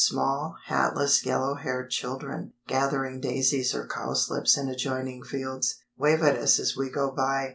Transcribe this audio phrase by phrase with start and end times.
[0.03, 6.57] Small, hatless, yellow haired children, gathering daisies or cowslips in adjoining fields, wave at us
[6.57, 7.49] as we go by.